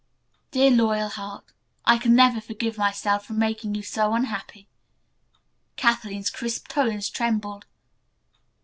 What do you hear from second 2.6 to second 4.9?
myself for making you so unhappy,"